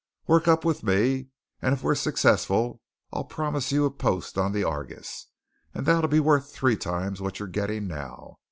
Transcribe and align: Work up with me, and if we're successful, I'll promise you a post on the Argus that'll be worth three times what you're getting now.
Work 0.25 0.47
up 0.47 0.65
with 0.65 0.81
me, 0.81 1.27
and 1.61 1.75
if 1.75 1.83
we're 1.83 1.93
successful, 1.93 2.81
I'll 3.13 3.23
promise 3.23 3.71
you 3.71 3.85
a 3.85 3.91
post 3.91 4.35
on 4.35 4.51
the 4.51 4.63
Argus 4.63 5.27
that'll 5.73 6.07
be 6.07 6.19
worth 6.19 6.51
three 6.51 6.75
times 6.75 7.21
what 7.21 7.37
you're 7.37 7.47
getting 7.47 7.85
now. 7.87 8.39